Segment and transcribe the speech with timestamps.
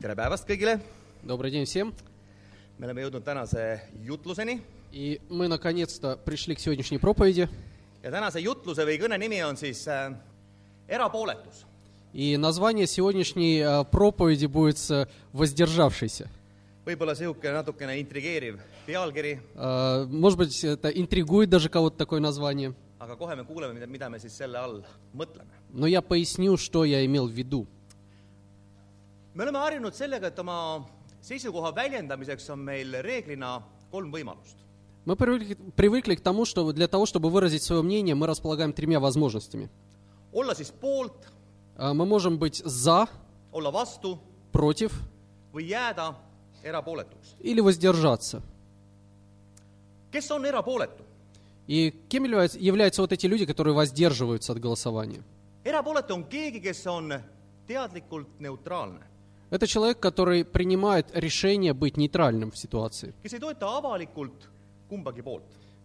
[0.00, 0.78] tere päevast kõigile!
[1.24, 4.60] Me oleme jõudnud tänase jutluseni
[4.92, 7.48] И мы наконец-то пришли к сегодняшней проповеди.
[8.02, 10.14] ja tänase jutluse või kõne nimi on siis äh,
[10.88, 11.66] erapooletus.
[12.12, 16.28] И название сегодняшней э, проповеди будет э, «Воздержавшийся».
[16.86, 22.74] võib-olla niisugune natukene intrigeeriv pealkiri, Э, Может быть, это интригует даже кого-то такое название.
[22.98, 25.50] aga kohe me kuuleme, mida, me siis selle all mõtleme.
[25.72, 27.66] Но я поясню, что я имел в виду.
[29.34, 30.86] Me oleme harjunud sellega, et oma
[31.20, 34.56] seisukoha väljendamiseks on meil reeglina kolm võimalust.
[35.06, 39.68] Мы привыкли, к тому, что для того, чтобы выразить свое мнение, мы располагаем тремя возможностями.
[40.32, 41.26] olla siis poolt,
[41.80, 43.08] Э, Мы можем быть «за»,
[43.52, 44.18] olla vastu
[44.52, 44.92] «против»
[45.52, 46.14] või jääda
[46.62, 47.36] erapooletuks.
[47.40, 48.42] или «воздержаться».
[50.12, 51.02] kes on erapooletu?
[51.66, 55.22] И кем являются, являются вот эти люди, которые воздерживаются от голосования?
[55.64, 57.12] erapooletu on keegi, kes on
[57.66, 59.06] teadlikult neutraalne,
[59.50, 63.14] Это человек, который принимает решение быть нейтральным в ситуации,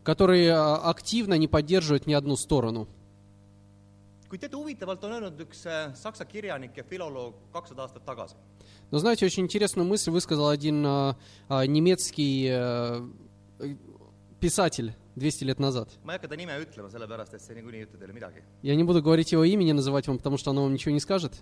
[0.04, 2.88] который а, активно не поддерживает ни одну сторону.
[4.36, 5.64] kuid teate, huvitavalt on öelnud üks
[5.96, 8.36] saksa kirjanik ja filoloog kakssada aastat tagasi.
[8.92, 11.16] Но знаете, очень интересную мысль высказал один а,
[11.48, 13.08] а, немецкий а,
[13.60, 13.76] э,
[14.40, 15.90] писатель 200 лет назад.
[16.04, 18.44] ma ei hakka ta nime ütlema, sellepärast et see niikuinii ei ütle teile midagi.
[18.62, 21.34] Я не буду говорить его имени, называть вам, потому что оно вам ничего не скажет.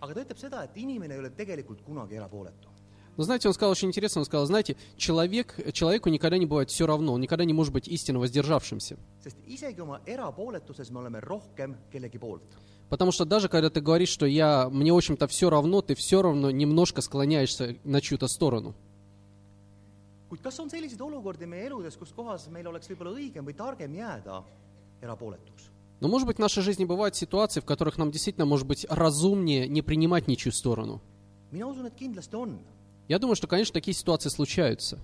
[0.00, 2.68] Aga ta ütleb seda, et inimene ei ole tegelikult kunagi erapooletu.
[3.16, 6.86] Но знаете, он сказал очень интересно, он сказал, знаете, человек, человеку никогда не бывает все
[6.86, 8.98] равно, он никогда не может быть истинно воздержавшимся.
[12.88, 16.20] Потому что даже когда ты говоришь, что я, мне, в общем-то, все равно, ты все
[16.20, 18.74] равно немножко склоняешься на чью-то сторону.
[20.28, 23.92] kuid kas on selliseid olukordi meie eludes, kus kohas meil oleks võib-olla õigem või targem
[23.94, 24.40] jääda
[25.00, 25.70] erapooletuks?
[26.00, 29.66] Но, может быть, в нашей жизни бывают ситуации, в которых нам действительно, может быть, разумнее
[29.68, 31.00] не принимать ничью сторону.
[31.52, 34.98] Я думаю, что, конечно, такие ситуации случаются.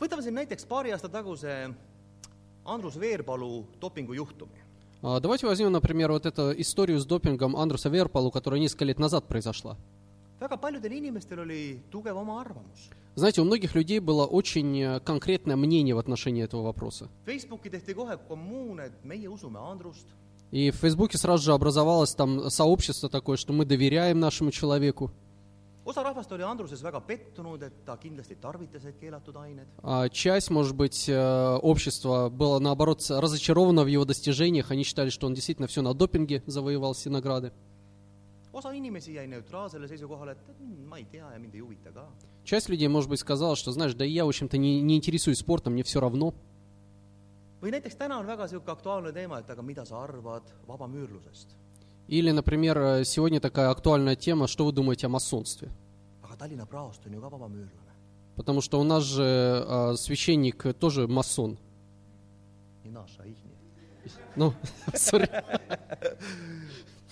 [0.00, 1.52] võtame siin näiteks paari aasta taguse
[2.64, 4.60] Andrus Veerpalu dopingujuhtumi.
[5.02, 9.26] А, Давайте возьмем, например, вот эту историю с допингом Андруса Верпалу, которая несколько лет назад
[9.26, 9.76] произошла.
[13.14, 17.08] Знаете, у многих людей было очень э, конкретное мнение в отношении этого вопроса.
[20.52, 25.10] И в Фейсбуке сразу же образовалось там сообщество такое, что мы доверяем нашему человеку.
[25.86, 29.66] osa rahvast oli Andruses väga pettunud, et ta kindlasti tarvitas neid keelatud ained.
[29.82, 34.72] А часть, может быть, э, общества было, наоборот, разочаровано в его достижениях.
[34.72, 37.52] Они считали, что он действительно все на допинге завоевал все награды.
[38.56, 42.08] Osa inimesi jäi neutraalsele seisukohale, et "Mm, ma ei tea ja mind ei huvita ka.
[42.44, 45.38] Часть людей, может быть, сказала, что, знаешь, да и я, в общем-то, не, не интересуюсь
[45.38, 46.32] спортом, мне все равно.
[47.62, 51.48] või näiteks täna on väga niisugune aktuaalne teema, et aga mida sa arvad vabamüürlusest?
[52.08, 55.68] Или, например, э, сегодня такая актуальная тема, что вы думаете о масонстве?
[56.22, 57.92] aga Tallinna praost on ju ka vabamüürlane.
[58.36, 59.24] Потому что у нас же
[59.66, 61.58] э, священник тоже масон.
[62.84, 63.56] nii naša ihni.
[64.36, 64.52] Ну,
[64.94, 65.26] sorry.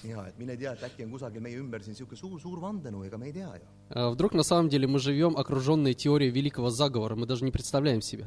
[0.04, 3.04] Jaa, et mine tea, et äkki on kusagil meie ümber siin niisugune suur, suur vandenõu,
[3.06, 3.66] ega me ei tea ju.
[3.90, 8.00] Э, Вдруг на самом деле мы живем окруженные теорией великого заговора, мы даже не представляем
[8.02, 8.26] себе.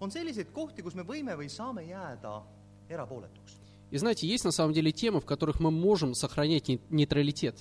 [0.00, 2.42] on selliseid kohti, kus me võime või saame jääda
[2.88, 3.56] erapooletuks.
[3.90, 7.56] И знаете, есть на самом деле темы, в которых мы можем сохранять не- нейтралитет.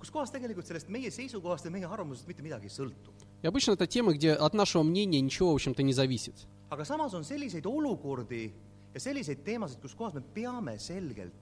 [0.00, 3.12] kus kohas tegelikult sellest meie seisukohast ja meie arvamusest mitte midagi ei sõltu.
[3.42, 6.34] И обычно это темы, где от нашего мнения ничего, в общем-то, не зависит.
[6.70, 8.52] aga samas on selliseid olukordi
[8.94, 11.32] ja selliseid teemasid, kus kohas me peame selgelt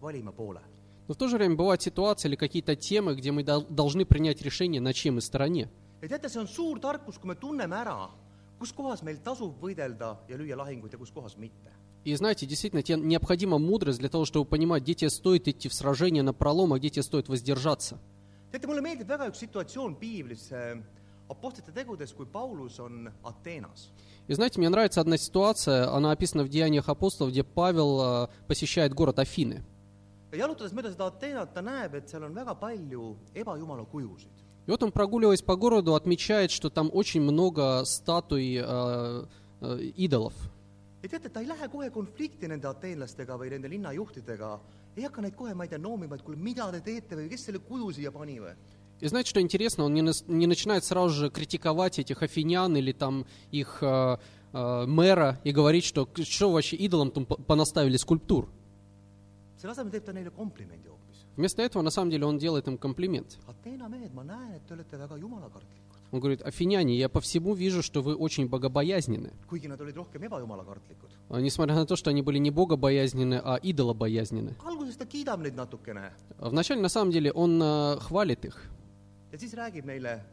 [0.00, 0.60] valima poole.
[1.08, 4.42] Но в то же время бывают ситуации или какие-то темы, где мы дол- должны принять
[4.42, 5.68] решение, на чьей мы стороне.
[6.02, 8.08] ja teate, see on suur tarkus, kui me tunneme ära,
[8.58, 11.70] kus kohas meil tasub võidelda ja lüüa lahinguid ja kus kohas mitte.
[12.04, 15.74] И знаете, действительно, тебе необходима мудрость для того, чтобы понимать, где тебе стоит идти в
[15.74, 17.98] сражение на пролом, а где тебе стоит воздержаться.
[18.52, 20.50] teate, mulle meeldib väga üks situatsioon piiblis
[21.28, 23.90] Apostlite tegudes, kui Paulus on Ateenas.
[24.26, 28.94] И знаете, мне нравится одна ситуация, она описана в Деяниях апостолов, где Павел э, посещает
[28.94, 29.62] город Афины.
[30.32, 34.30] Ja jalutades mööda seda Ateenat, ta näeb, et seal on väga palju ebajumala kujusid.
[34.66, 39.24] И вот он, прогуливаясь по городу, отмечает, что там очень много статуй э,
[39.60, 40.34] э, идолов.
[41.02, 44.50] ja teate, ta ei lähe kohe konflikti nende ateenlastega või nende linnajuhtidega,
[44.96, 47.46] ei hakka neid kohe, ma ei tea, noomima, et kuule, mida te teete või kes
[47.48, 48.52] selle kuju siia pani või.
[49.00, 53.24] И знаете, что интересно, он не, не начинает сразу же критиковать этих афинян или там
[53.50, 54.18] их э,
[54.52, 58.50] э, мэра и говорить, что что вообще идолам там по- понаставили скульптур.
[59.60, 61.18] Selle asemel teeb ta neile komplimendi hoopis.
[61.36, 63.38] Вместо этого, на самом деле, он делает им комплимент.
[63.46, 65.86] Ateena mehed, ma näen, et te olete väga jumalakartlikud.
[66.12, 69.30] Он говорит, афиняне, я по всему вижу, что вы очень богобоязнены.
[69.48, 71.10] kuigi nad olid rohkem ebajumalakartlikud.
[71.28, 74.56] А Несмотря на то, что они были не богобоязнены, а идолобоязнены.
[74.64, 78.56] alguses ta kiidab neid natukene Вначале, на самом деле, он э, хвалит их,
[79.32, 80.24] ja siis räägib neile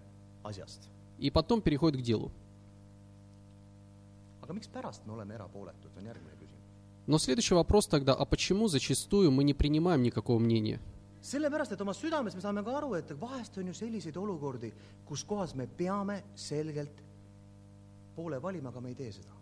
[0.43, 0.89] asjast.
[1.19, 2.31] и потом переходит к делу.
[4.41, 6.46] aga mikspärast me oleme erapooletud, on järgmine küsimus.
[7.07, 10.79] Но следующий вопрос тогда, а почему зачастую мы не принимаем никакого мнения?
[11.27, 14.71] sellepärast, et oma südames me saame ka aru, et vahest on ju selliseid olukordi,
[15.05, 17.01] kus kohas me peame selgelt
[18.15, 19.33] poole valima, aga me ei tee seda.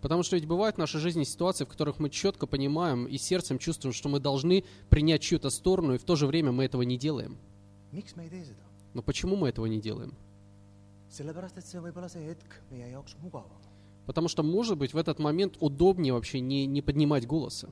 [0.00, 3.58] Потому что ведь бывают в нашей жизни ситуации, в которых мы четко понимаем и сердцем
[3.58, 6.96] чувствуем, что мы должны принять чью-то сторону, и в то же время мы этого не
[6.96, 7.38] делаем.
[8.94, 10.14] Но почему мы этого не делаем?
[11.14, 13.60] sellepärast, et see on võib-olla see hetk meie jaoks mugavam.
[14.06, 17.70] Потому что, может быть, в этот момент удобнее вообще не, не поднимать голоса.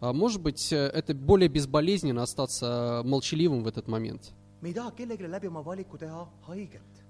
[0.00, 4.34] А может быть, э, это более безболезненно остаться молчаливым в этот момент.
[4.60, 4.74] Мы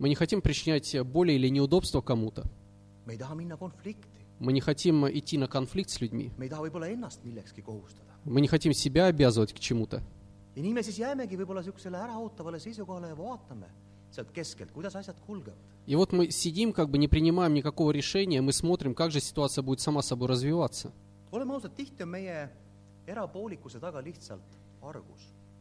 [0.08, 2.44] не хотим причинять боли или неудобства кому-то.
[4.38, 6.30] Мы не хотим идти на конфликт с людьми.
[8.24, 10.02] Мы не хотим себя обязывать к чему-то.
[10.56, 13.70] ja nii me siis jäämegi võib-olla niisugusele äraootavale seisukohale ja vaatame
[15.86, 19.62] И вот мы сидим, как бы не принимаем никакого решения, мы смотрим, как же ситуация
[19.62, 20.92] будет сама собой развиваться.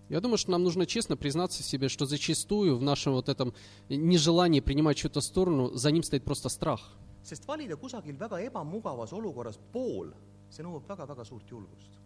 [0.09, 3.53] Я думаю, что нам нужно честно признаться себе, что зачастую в нашем вот этом
[3.89, 6.91] нежелании принимать чью-то сторону, за ним стоит просто страх.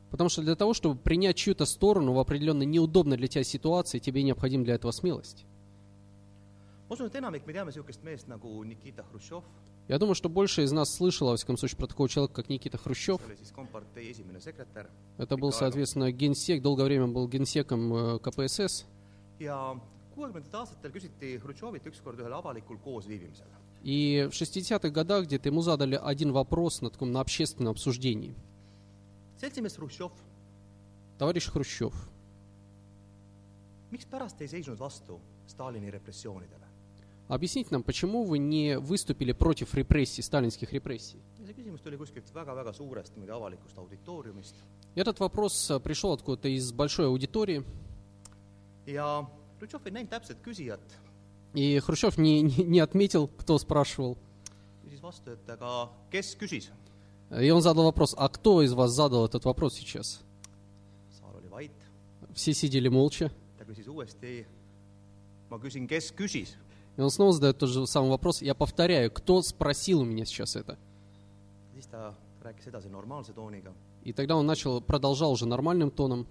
[0.09, 4.23] Потому что для того, чтобы принять чью-то сторону в определенно неудобной для тебя ситуации, тебе
[4.23, 5.45] необходима для этого смелость.
[9.87, 12.77] Я думаю, что больше из нас слышало, во всяком случае, про такого человека, как Никита
[12.77, 13.21] Хрущев.
[15.17, 18.85] Это был, соответственно, генсек, долгое время был генсеком э, КПСС.
[23.83, 28.35] И в 60-х годах где-то ему задали один вопрос на таком на общественном обсуждении.
[31.17, 31.93] Товарищ Хрущев,
[33.89, 35.17] mikspärast ei seisnud vastu
[35.49, 36.66] Stalini repressioonidele?
[37.27, 41.19] Объясните нам, почему вы не выступили против репрессий, сталинских репрессий?
[44.95, 47.63] Этот вопрос э, пришел откуда-то из большой аудитории,
[51.53, 54.17] и Хрущев не, не, не отметил, кто спрашивал.
[57.41, 60.21] И он задал вопрос, а кто из вас задал этот вопрос сейчас?
[62.33, 63.31] Все сидели молча.
[66.97, 68.41] И он снова задает тот же самый вопрос.
[68.41, 70.77] Я повторяю, кто спросил у меня сейчас это?
[74.03, 76.27] И тогда он начал, продолжал уже нормальным тоном.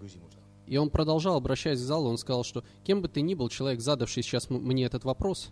[0.00, 0.38] küsimuse.
[0.66, 3.80] И он продолжал, обращаясь к залу, он сказал, что кем бы ты ни был, человек,
[3.80, 5.50] задавший сейчас мне этот вопрос,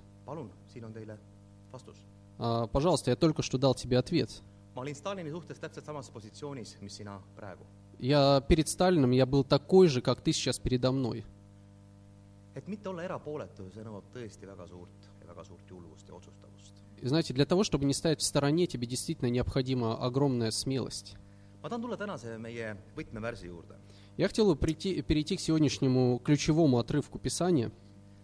[2.38, 4.43] а, пожалуйста, я только что дал тебе ответ.
[4.75, 7.64] ma olin Stalini suhtes täpselt samas positsioonis, mis sina praegu.
[7.99, 11.25] Я перед Сталином, я был такой же, как ты сейчас передо мной.
[12.55, 16.73] et mitte olla erapooletu, see nõuab tõesti väga suurt ja väga suurt julgust ja otsustavust.
[17.02, 21.17] И знаете, для того, чтобы не стоять в стороне, тебе действительно необходима огромная смелость.
[21.62, 23.75] ma tahan tulla tänase meie võtmevärsi juurde.
[24.17, 27.73] Я хотел бы прийти, перейти к сегодняшнему ключевому отрывку Писания.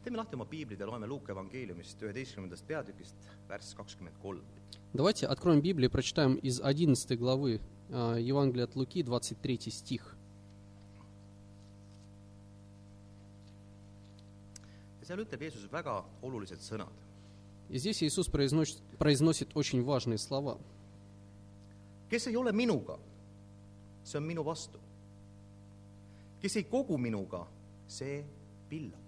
[0.05, 3.16] teeme lahti oma piiblid ja loeme Luuke evangeeliumist üheteistkümnendast peatükist,
[3.49, 4.44] värss kakskümmend kolm.
[4.93, 10.16] Давайте откроем Библию и прочитаем из 11 главы а, Евангелия от Луки, 23 стих.
[15.00, 16.92] ja seal ütleb Jeesus väga olulised sõnad.
[17.68, 20.59] И здесь Иисус произносит, произносит очень важные слова.
[22.11, 22.99] kes ei ole minuga,
[24.04, 24.78] see on minu vastu.
[26.42, 27.47] kes ei kogu minuga,
[27.88, 28.25] see
[28.68, 29.00] pillab.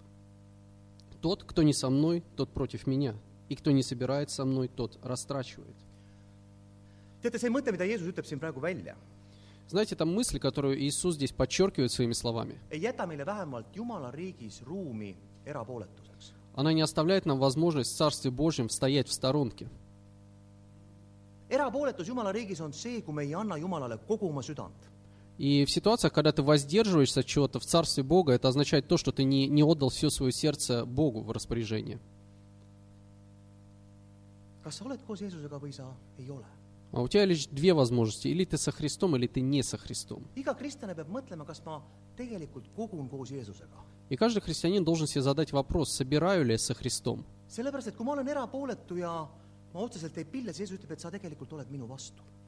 [1.21, 3.15] Тот, кто не со мной, тот против меня.
[3.47, 5.75] И кто не собирает со мной, тот растрачивает.
[7.23, 8.95] teate, see mõte, mida Jeesus ütleb siin praegu välja,
[9.69, 12.59] Знаете, там мысль, которую Иисус здесь подчеркивает своими словами,
[16.55, 19.69] она не оставляет нам возможность в Царстве Божьем стоять в сторонке.
[25.37, 29.11] И в ситуациях, когда ты воздерживаешься от чего-то в Царстве Бога, это означает то, что
[29.11, 31.99] ты не, не отдал все свое сердце Богу в распоряжение.
[34.63, 36.47] kas sa oled koos Jeesusega või sa ei ole?
[36.93, 38.27] А у тебя лишь две возможности.
[38.27, 40.23] Или ты со Христом, или ты не со Христом.
[44.09, 47.25] И каждый христианин должен себе задать вопрос, собираю ли я со Христом.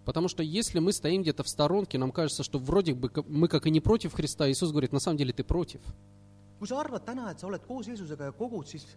[0.06, 3.66] Потому что если мы стоим где-то в сторонке, нам кажется, что вроде бы мы как
[3.66, 5.82] и не против Христа, Иисус говорит, на самом деле ты против.
[6.60, 8.88] kui sa arvad täna, et sa oled koos Jeesusega ja kogud, siis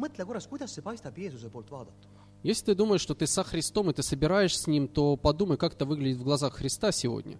[0.00, 2.19] mõtle korraks, kuidas see paistab Jeesuse poolt vaadatuna.
[2.42, 5.74] Если ты думаешь, что ты со Христом и ты собираешь с Ним, то подумай, как
[5.74, 7.38] это выглядит в глазах Христа сегодня.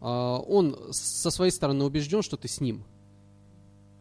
[0.00, 2.84] А, Он со своей стороны убежден, что ты с Ним.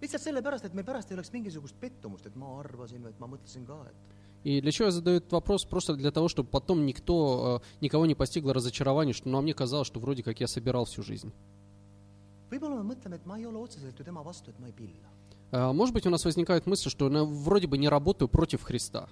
[0.05, 3.29] lihtsalt sellepärast, et meil pärast ei oleks mingisugust pettumust, et ma arvasin või et ma
[3.32, 4.13] mõtlesin ka, et
[4.44, 5.65] И для чего я задаю этот вопрос?
[5.65, 9.55] Просто для того, чтобы потом никто, э, никого не постигло разочарование, что ну, а мне
[9.55, 11.34] казалось, что вроде как я собирал всю жизнь.
[12.51, 15.14] võib-olla me mõtleme, et ma ei ole otseselt ju tema vastu, et ma ei pilla.
[15.57, 19.07] А, Может быть, у нас возникает мысль, что ну, вроде бы не работаю против Христа.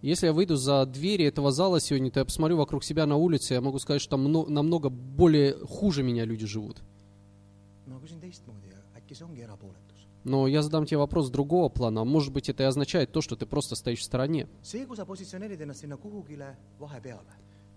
[0.00, 3.54] Если я выйду за двери этого зала сегодня, то я посмотрю вокруг себя на улице,
[3.54, 6.78] я могу сказать, что там мно- намного более хуже меня люди живут.
[10.24, 12.00] Но я задам тебе вопрос другого плана.
[12.00, 14.48] А Может быть, это и означает то, что ты просто стоишь в стороне.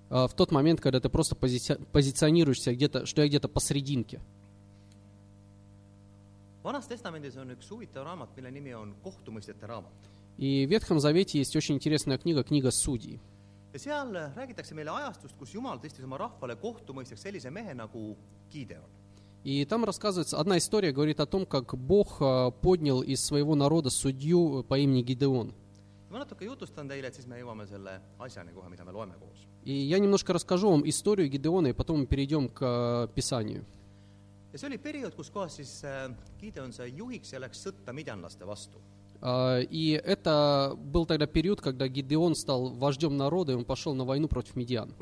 [0.09, 4.19] А, В тот момент, когда ты просто пози- позиционируешься где-то, что я где-то посрединке.
[6.65, 10.11] Vanas testamendis on üks huvitav raamat, mille nimi on kohtumõistjate raamat.
[10.37, 13.19] И в Ветхом Завете есть очень интересная книга, книга Судей.
[13.73, 18.15] ja seal räägitakse meile ajastust, kus Jumal tõstis oma rahvale kohtumõistjaks sellise mehe nagu
[18.51, 18.89] Gideon.
[19.43, 23.91] И там raссказывается, одна история говорит о том, как Бог а, поднял из своего народа
[23.91, 25.53] судью по имени Гидеон.
[26.09, 29.45] ma natuke jutustan teile, et siis me jõuame selle asjani kohe, mida me loeme koos.
[29.65, 33.65] И я немножко расскажу вам историю Гидеона, и потом мы перейдем к а, Писанию.
[34.55, 36.07] Ja see oli periood, kus kohas siis äh,
[36.39, 38.79] Gideon sai juhiks ja läks sõtta midjanlaste vastu.
[39.21, 44.05] А, И это был тогда период, когда Гидеон стал вождем народа, и он пошел на
[44.05, 44.93] войну против медиан.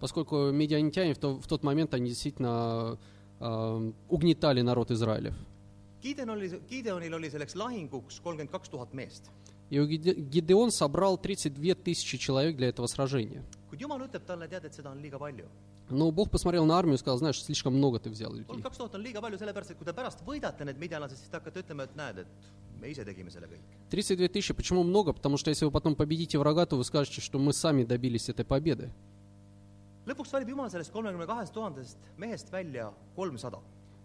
[0.00, 2.98] Поскольку медианитяне в, то- в тот момент, они действительно
[3.38, 5.34] а, угнетали народ Израилев.
[6.02, 9.30] Oli, Gideonil oli selleks lahinguks kolmkümmend kaks tuhat meest.
[9.72, 13.42] И Гидеон собрал 32 тысячи человек для этого сражения.
[13.70, 15.46] kuid Jumal ütleb talle, tead, et seda on liiga palju.
[15.88, 18.44] Но Бог посмотрел на армию и сказал, знаешь, слишком много ты взял людей.
[18.44, 21.30] kolmkümmend kaks tuhat on liiga palju, sellepärast et kui te pärast võidate need midjanlased, siis
[21.30, 22.26] te hakkate ütlema, et näed, et
[22.82, 23.62] me ise tegime selle kõik.
[23.88, 25.14] 32 тысячи, почему много?
[25.14, 28.44] Потому что если вы потом победите врага, то вы скажете, что мы сами добились этой
[28.44, 28.90] победы.
[30.06, 33.60] lõpuks valib Jumal sellest kolmekümne kahest tuhandest mehest välja kolmsada.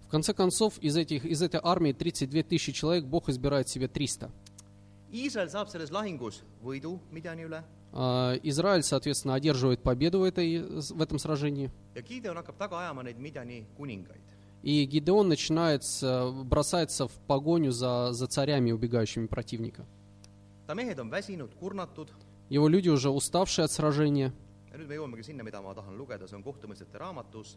[0.08, 4.32] В конце концов, из, этих, из этой армии 32 тысячи человек Бог избирает себе 300.
[5.12, 11.02] Iisrael saab selles lahingus võidu Midjani üle А, Израиль, соответственно, одерживает победу в, этой, в
[11.02, 11.72] этом сражении.
[14.64, 15.84] И Гидеон начинает,
[16.46, 19.86] бросается в погоню за, за царями, убегающими противника.
[22.50, 24.34] Его люди уже уставшие от сражения.
[24.78, 27.56] ja nüüd me jõuamegi sinna, mida ma tahan lugeda, see on kohtumõistjate raamatus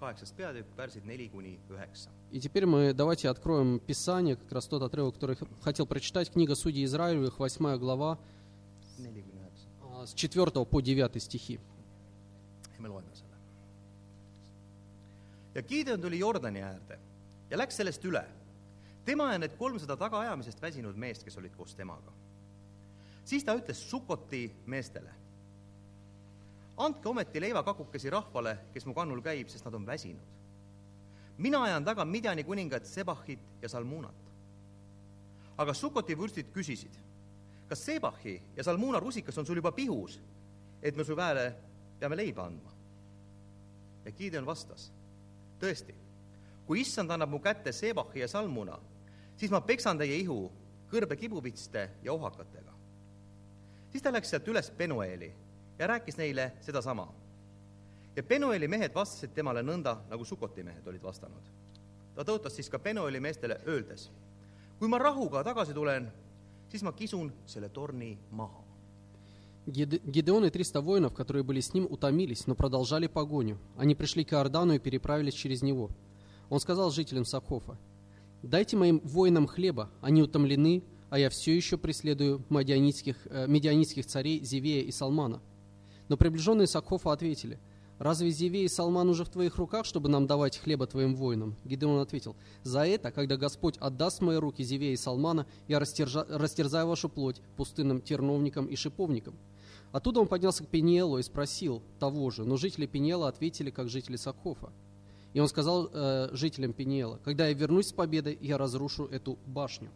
[0.00, 2.08] kaheksas peatükk , värsid neli kuni üheksa .
[2.32, 6.54] И теперь мы давайте откроем Писание, как раз тот отрывок, который х- хотел прочитать, книга
[6.54, 8.18] Судей Израилевых, 8 глава,
[8.98, 9.66] neli kuni üheksa .
[10.02, 11.58] а, с 4 по 9 стихи.
[12.76, 13.30] ja me loeme selle .
[15.54, 16.98] ja Gideon tuli Jordani äärde
[17.50, 18.24] ja läks sellest üle ,
[19.04, 22.12] tema ja need kolmsada tagaajamisest väsinud meest , kes olid koos temaga .
[23.24, 25.10] siis ta ütles Sukoti meestele ,
[26.77, 30.33] andke ometi leivakakukesi rahvale, kes mu kannul käib, sest nad on väsinud.
[31.37, 34.15] mina ajan taga Midjani kuningat Sebahit ja Salmunat.
[35.57, 36.95] aga Sukoti vürstid küsisid,
[37.69, 40.19] kas Sebahi ja Salmuna rusikas on sul juba pihus,
[40.81, 41.55] et me su väele
[41.99, 42.71] peame leiba andma?
[44.05, 44.91] ja Gideon vastas,
[45.59, 45.95] tõesti,
[46.65, 48.79] kui issand annab mu kätte Sebahi ja Salmuna,
[49.37, 50.51] siis ma peksan teie ihu
[50.91, 52.73] kõrbe kibuvitste ja ohakatega.
[53.91, 55.44] siis ta läks sealt üles Penueeli
[55.78, 57.08] ja rääkis neile sedasama .
[58.16, 61.42] ja Penueeli mehed vastasid temale nõnda , nagu Sukoti mehed olid vastanud .
[62.14, 64.10] ta tõotas siis ka Penueeli meestele öeldes ,
[64.78, 66.10] kui ma rahuga tagasi tulen ,
[66.68, 68.60] siis ma kisun selle torni maha .
[69.66, 73.58] Гид- Гидеон и 300 воинов, которые были с ним, утомились, но продолжали погоню.
[73.76, 75.90] Они пришли к Иордану и переправились через него.
[76.48, 77.76] Он сказал жителям Сахофа,
[78.42, 84.40] «Дайте моим воинам хлеба, они утомлены, а я все еще преследую мадианитских, э, медианитских царей
[84.42, 85.40] Зевея и Салмана».
[86.07, 87.59] Но приближенные Сахофа ответили,
[87.97, 92.01] «Разве Зевей и Салман уже в твоих руках, чтобы нам давать хлеба твоим воинам?» Гидеон
[92.01, 97.07] ответил, «За это, когда Господь отдаст мои руки Зевея и Салмана, я растержа- растерзаю вашу
[97.07, 99.35] плоть пустынным терновником и шиповником».
[99.93, 104.17] Оттуда он поднялся к Пениелу и спросил того же, но жители Пениела ответили, как жители
[104.17, 104.73] Сакхофа.
[105.31, 109.89] И он сказал э, жителям Пениела, когда я вернусь с победой, я разрушу эту башню.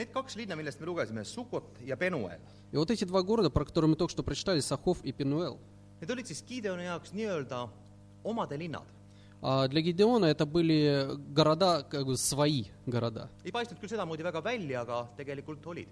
[0.00, 2.40] Need kaks linna, millest me lugesime, Sukot ja Penuel,
[2.72, 5.58] И вот эти два города, про которые мы только что прочитали, Сахов и Пенуэл,
[6.00, 7.68] need olid siis Gideoni jaoks nii-öelda
[8.24, 8.86] omade linnad.
[9.42, 13.28] А для Гидеона это были города, как бы свои города.
[13.44, 15.88] ei paistnud küll sedamoodi väga välja, aga tegelikult olid.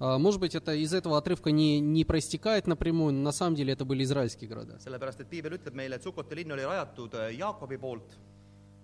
[0.00, 3.72] А, Может быть, это из этого отрывка не, не проистекает напрямую, но на самом деле
[3.74, 4.78] это были израильские города.
[4.78, 8.02] sellepärast, et piibel ütleb meile, et Sukoti linn oli rajatud äh, Jaakobi poolt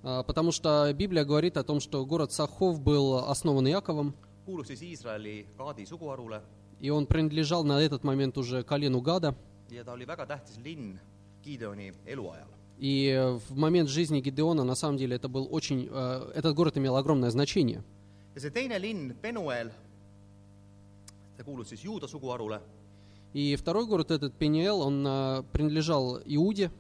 [0.05, 4.15] А, Потому что Библия говорит о том, что город Сахов был основан Яковом,
[4.49, 6.41] kuulus siis Iisraeli Gaadi suguharule
[6.81, 9.35] и он принадлежал на этот момент уже колену Гада.
[9.71, 10.99] ja ta oli väga tähtis linn
[11.45, 12.49] Gideoni eluajal.
[12.79, 16.79] И э, в момент жизни Гидеона, на самом деле, это был очень, э, этот город
[16.79, 17.83] имел огромное значение.
[18.35, 19.71] ja see teine linn, Penuel,
[21.37, 22.61] ta kuulus siis Juuda suguharule
[23.35, 26.71] И второй город, этот Пениэл, он э, принадлежал Иуде,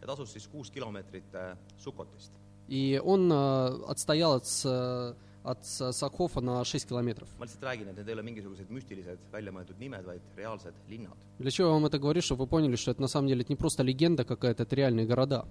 [0.00, 2.32] ja ta asus siis kuus kilomeetrit äh, Sukotist.
[2.68, 3.36] и он э,
[3.88, 4.46] отстоял от,
[5.46, 7.28] от С- Сахофа на 6 километров.
[11.38, 13.52] Для чего я вам это говорю, чтобы вы поняли, что это на самом деле это
[13.52, 15.46] не просто легенда какая-то, это реальные города.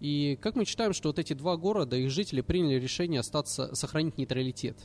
[0.00, 4.18] И как мы читаем, что вот эти два города, их жители приняли решение остаться, сохранить
[4.18, 4.76] нейтралитет.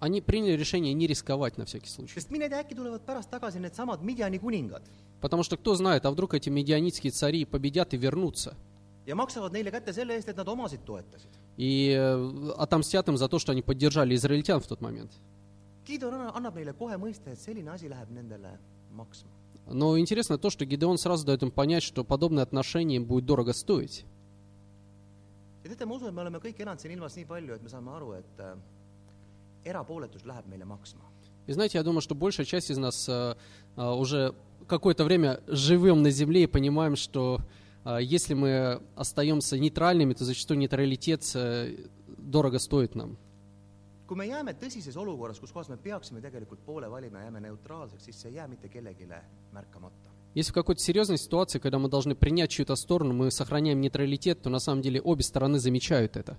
[0.00, 2.18] Они приняли решение не рисковать на всякий случай.
[2.18, 4.82] sest mine tea, äkki tulevad pärast tagasi needsamad Midjani kuningad
[5.20, 8.54] Потому что кто знает, а вдруг эти медианитские цари победят и вернутся.
[9.06, 11.28] ja maksavad neile kätte selle eest, et nad omasid toetasid.
[11.58, 15.10] И э, отомстят им за то, что они поддержали израильтян в тот момент.
[15.86, 18.58] Gideon anna- annab neile kohe mõista, et selline asi läheb nendele
[18.92, 19.28] maksma.
[19.66, 23.52] Но интересно то, что Гидеон сразу дает им понять, что подобное отношение им будет дорого
[23.52, 24.04] стоить.
[25.64, 27.68] ja teate, ma usun, et me oleme kõik elanud siin ilmas nii palju, et me
[27.68, 28.54] saame aru, et äh,
[29.64, 31.02] erapooletus läheb meile maksma.
[31.46, 33.34] И знаете, я думаю, что большая часть из нас э,
[33.76, 34.34] э, уже
[34.68, 37.40] какое-то время живем на земле и понимаем, что
[37.84, 41.76] э, если мы остаемся нейтральными, то зачастую нейтралитет э,
[42.06, 43.16] дорого стоит нам.
[44.10, 48.08] kui me jääme tõsises olukorras, kus kohas me peaksime tegelikult poole valima ja jääme neutraalseks,
[48.08, 49.06] siis see ei jää mitte kellelegi
[49.52, 50.10] märkamata.
[50.34, 54.50] Если в какой-то серьезной ситуации, когда мы должны принять чью-то сторону, мы сохраняем нейтралитет, то
[54.50, 56.36] на самом деле обе стороны замечают это.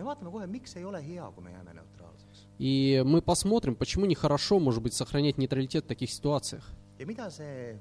[0.00, 4.04] Me vaatame kohe, miks ei ole hea, kui me jääme neutraalseks И мы посмотрим, почему
[4.06, 6.70] нехорошо, может быть, сохранять нейтралитет в таких ситуациях.
[6.98, 7.78] ja mida see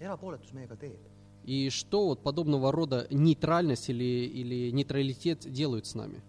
[0.00, 0.98] erapooletus meiega teeb.
[1.44, 6.20] И что вот подобного рода нейтральность или, или нейтралитет делают с нами.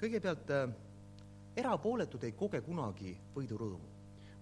[0.00, 0.72] kõigepealt äh,
[1.56, 3.88] erapooletud ei koge kunagi võidurõõmu.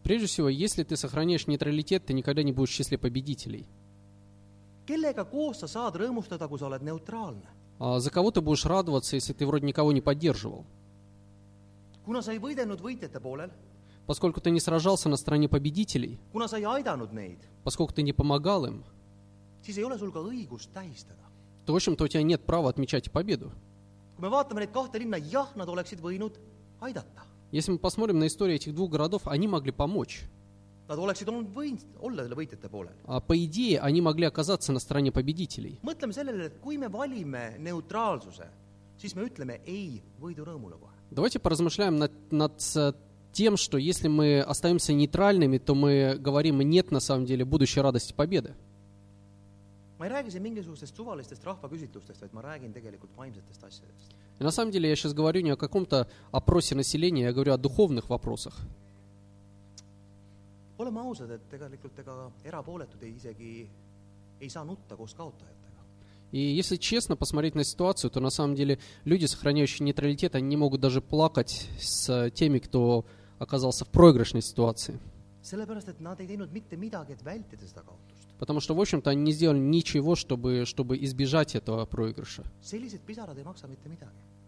[0.02, 3.66] Прежде всего, если ты сохраняешь нейтралитет, ты никогда не будешь в числе победителей.
[4.86, 7.63] kellega koos sa saad rõõmustada, kui sa oled neutraalne?
[7.78, 10.64] А за кого ты будешь радоваться, если ты вроде никого не поддерживал?
[14.06, 16.18] Поскольку ты не сражался на стороне победителей,
[17.64, 18.84] поскольку ты не помогал им,
[21.64, 23.50] то, в общем-то, у тебя нет права отмечать победу.
[27.50, 30.24] Если мы посмотрим на историю этих двух городов, они могли помочь.
[30.88, 32.92] Nad oleksid olnud võinud olla selle võitjate poolel.
[33.06, 35.78] А по идее, они могли оказаться на стороне победителей.
[35.82, 38.46] mõtleme sellele, et kui me valime neutraalsuse,
[38.98, 40.92] siis me ütleme ei võidurõõmule kohe.
[41.10, 42.60] Давайте поразмышляем над, над
[43.32, 48.12] тем, что если мы остаемся нейтральными, то мы говорим нет на самом деле будущей радости
[48.12, 48.54] победы.
[49.98, 54.12] ma ei räägi siin mingisugustest suvalistest rahvaküsitlustest, vaid ma räägin tegelikult vaimsetest asjadest.
[54.40, 57.56] И на самом деле я сейчас говорю не о каком-то опросе населения, я говорю о
[57.56, 58.60] духовных вопросах.
[60.84, 63.52] Oleme ausad, et tegelikult ega erapooletud ei isegi
[64.40, 65.64] ei saa nutta koos kaotajatega.
[66.34, 70.56] И если честно посмотреть на ситуацию, то на самом деле люди, сохраняющие нейтралитет, они не
[70.56, 73.04] могут даже плакать с теми, кто
[73.38, 74.98] оказался в проигрышной ситуации.
[78.38, 82.42] Потому что, в общем-то, они не сделали ничего, чтобы, чтобы избежать этого проигрыша.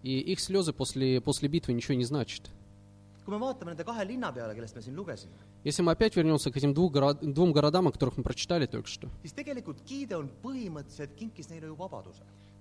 [0.02, 2.50] И их слезы после, после битвы ничего не значат.
[5.64, 8.88] Если мы опять вернемся к этим двух горо- двум городам, о которых мы прочитали только
[8.88, 9.08] что,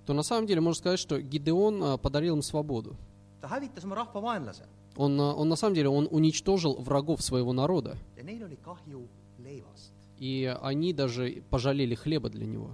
[0.05, 2.95] то на самом деле можно сказать, что Гидеон а, подарил им свободу.
[4.97, 7.97] Он, а, он на самом деле он уничтожил врагов своего народа,
[10.19, 12.71] и они даже пожалели хлеба для него.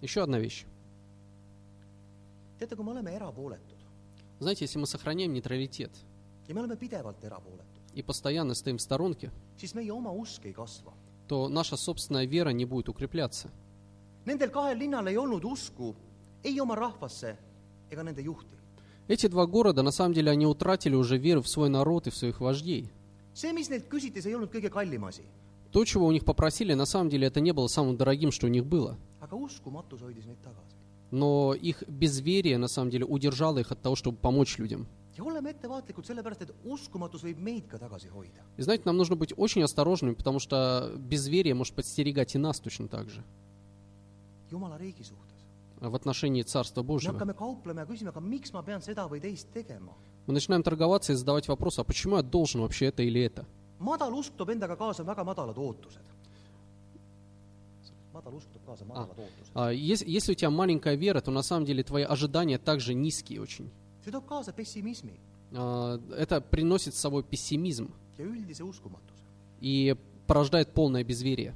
[0.00, 0.64] Еще одна вещь.
[2.58, 3.75] teate, kui me oleme erapooletud
[4.38, 5.90] Знаете, если мы сохраняем нейтралитет
[7.94, 9.30] и постоянно стоим в сторонке,
[11.28, 13.50] то наша собственная вера не будет укрепляться.
[19.08, 22.16] Эти два города, на самом деле, они утратили уже веру в свой народ и в
[22.16, 22.90] своих вождей.
[25.72, 28.50] То, чего у них попросили, на самом деле, это не было самым дорогим, что у
[28.50, 28.98] них было.
[31.10, 34.86] Но их безверие, на самом деле, удержало их от того, чтобы помочь людям.
[35.16, 38.42] ja oleme ettevaatlikud sellepärast, et uskumatus võib meid ka tagasi hoida.
[38.58, 42.86] И знаете, нам нужно быть очень осторожными, потому что безверие может подстерегать и нас точно
[42.88, 43.24] так же
[44.50, 45.40] Jumala riigi suhtes.
[45.80, 47.14] в отношении Царства me Божьего.
[47.14, 49.94] hakkame kauplema ja küsima, aga miks ma pean seda või teist tegema?
[50.26, 53.46] Мы начинаем торговаться и задавать вопрос, а почему я должен вообще это или это?
[53.80, 55.56] madal usk toob endaga kaasa väga madalad ootused.
[55.64, 56.14] madal usk toob
[57.76, 58.15] kaasa madalad ootused.
[59.54, 63.40] А, ес- Если у тебя маленькая вера, то на самом деле твои ожидания также низкие
[63.40, 63.70] очень.
[65.52, 67.90] А, Это приносит с собой пессимизм
[69.60, 71.54] и порождает полное безверие.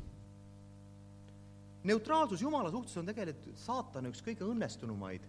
[1.82, 5.20] neutraalsus Jumala suhtes on tegelikult saatana üks kõige õnnestunumaid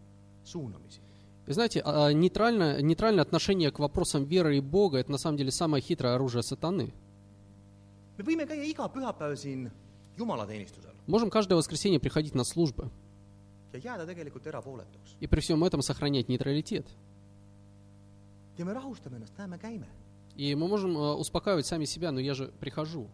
[0.44, 1.00] suunamisi.
[1.48, 5.82] Знаете, а, нейтральное, нейтральное отношение к вопросам веры и Бога– это на самом деле самое
[5.82, 6.92] хитрое оружие сатаны.
[8.18, 9.72] me võime käia iga pühapäev siin
[10.18, 12.92] jumalateenistusel Можем каждое воскресенье приходить на службы
[13.74, 16.88] и при всем этом сохранять нейтралитет.
[20.36, 23.08] И мы можем э, успокаивать сами себя, но я же прихожу.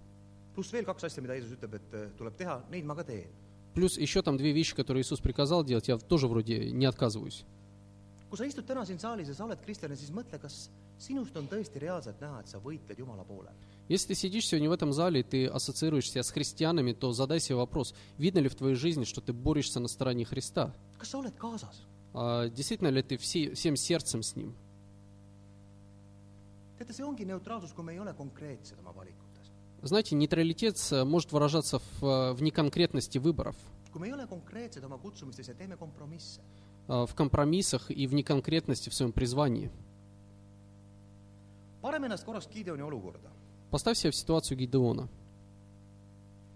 [3.10, 3.28] äh.
[3.76, 7.46] Плюс еще там две вещи, которые Иисус приказал делать, я тоже вроде не отказываюсь.
[8.30, 10.68] kui sa istud täna siin saalis ja sa oled kristlane, siis mõtle, kas
[11.00, 13.56] sinust on tõesti reaalselt näha, et sa võitled Jumala poolel.
[13.88, 17.56] Если ты сидишь сегодня в этом зале, и ты ассоциируешься с христианами, то задай себе
[17.56, 20.74] вопрос, видно ли в твоей жизни, что ты борешься на стороне Христа?
[22.14, 24.56] А действительно ли ты все, всем сердцем с Ним?
[29.84, 33.56] Знаете, нейтралитет э, может выражаться в, э, в неконкретности выборов,
[36.88, 39.72] э, в компромиссах и в неконкретности в своем призвании.
[41.88, 43.37] paneme ennast korraks Gideoni olukorda.
[43.72, 45.08] Поставь себя в ситуацию Гидеона.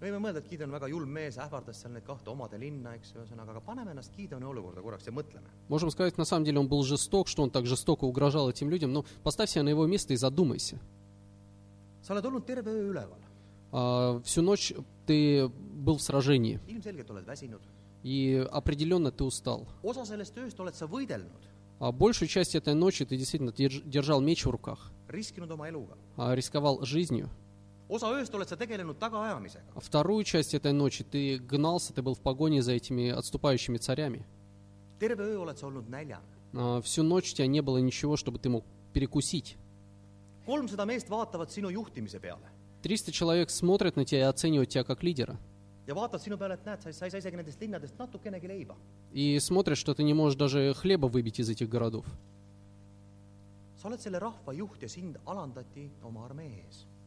[0.01, 2.95] me võime mõelda, et Gideon on väga julm mees, ähvardas seal neid kahte omade linna,
[2.97, 5.45] eks, ühesõnaga, aga paneme ennast Gideoni olukorda korraks ja mõtleme.
[5.69, 8.91] Можем сказать, на самом деле он был жесток, что он так жестоко угрожал этим людям,
[8.93, 10.79] но поставь себя на его место и задумайся.
[12.01, 13.19] sa oled olnud terve öö üleval,
[13.71, 14.73] А, Всю ночь
[15.05, 17.61] ты был в сражении, ilmselgelt oled väsinud,
[18.01, 19.67] и определенно ты устал.
[19.83, 21.45] osa sellest ööst oled sa võidelnud,
[21.81, 24.91] А большую часть этой ночи ты действительно держ- держал меч в руках,
[26.15, 27.27] а, рисковал жизнью.
[27.89, 27.97] А
[29.79, 34.27] вторую часть этой ночи ты гнался, ты был в погоне за этими отступающими царями.
[36.53, 38.63] А, Всю ночь у тебя не было ничего, чтобы ты мог
[38.93, 39.57] перекусить.
[40.45, 42.45] kolmsada meest vaatavad sinu juhtimise peale
[42.83, 45.39] 300 человек смотрят на тебя и оценивают тебя как лидера.
[49.13, 52.05] И смотрят, что ты не можешь даже хлеба выбить из этих городов.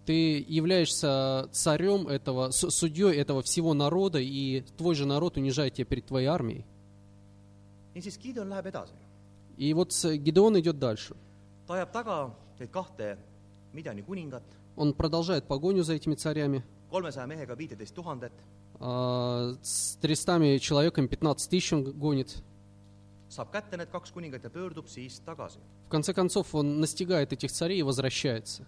[0.06, 6.06] Ты являешься царем этого, судьей этого всего народа, и твой же народ унижает тебя перед
[6.06, 6.64] твоей армией.
[9.56, 11.16] И вот Гидеон идет дальше.
[14.76, 16.64] Он продолжает погоню за этими царями.
[18.80, 22.42] А, С 300 человеками 15 тысяч он гонит.
[25.86, 28.64] В конце концов, он настигает этих царей и возвращается.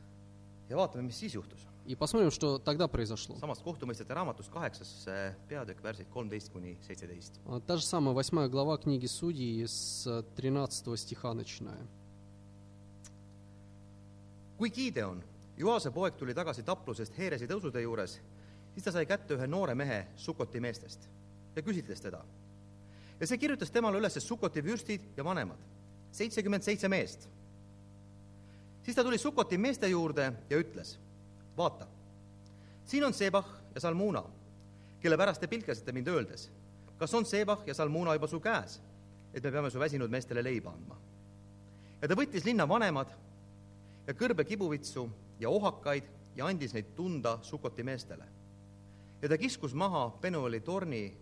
[1.86, 3.36] И посмотрим, что тогда произошло.
[5.06, 5.34] eh.
[7.46, 11.86] А, Та же самая восьмая глава книги Судей с 13 стиха начиная.
[14.58, 15.22] kui Gideon,
[15.58, 18.18] Joase poeg, tuli tagasi taplusest Heeresi tõusutee juures,
[18.76, 21.08] siis ta sai kätte ühe noore mehe Sukoti meestest
[21.56, 22.20] ja küsitles teda.
[23.20, 25.58] ja see kirjutas temale üles Sukoti vürstid ja vanemad,
[26.12, 27.28] seitsekümmend seitse meest.
[28.82, 30.98] siis ta tuli Sukoti meeste juurde ja ütles,
[31.56, 31.86] vaata,
[32.84, 34.24] siin on Sebah ja Salmuna,
[35.00, 36.50] kelle pärast te pilkasite mind öeldes,
[36.98, 38.80] kas on Sebah ja Salmuna juba su käes,
[39.32, 41.00] et me peame su väsinud meestele leiba andma.
[42.02, 43.08] ja ta võttis linna vanemad
[44.06, 45.08] ja kõrbe kibuvitsu
[45.40, 46.04] ja ohakaid
[46.36, 48.35] ja andis neid tunda Sukoti meestele.
[49.22, 51.12] Ja ta kiskus maha Penueli torni